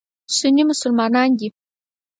[0.37, 1.47] سني مسلمانان دي.